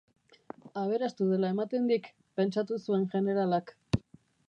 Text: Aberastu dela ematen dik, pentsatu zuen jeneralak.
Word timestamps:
Aberastu 0.83 1.27
dela 1.33 1.53
ematen 1.55 1.87
dik, 1.93 2.11
pentsatu 2.41 2.83
zuen 2.87 3.09
jeneralak. 3.15 3.75